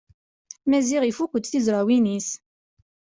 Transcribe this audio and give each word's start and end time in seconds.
Maziɣ 0.69 1.03
ifukk-d 1.05 1.45
tizrawin-is. 1.45 2.29